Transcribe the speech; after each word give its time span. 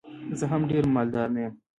زه 0.39 0.45
هم 0.51 0.61
ډېر 0.71 0.83
مالدار 0.95 1.27
نه 1.35 1.39
یم. 1.43 1.53